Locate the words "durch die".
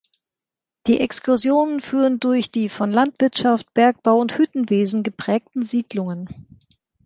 2.19-2.69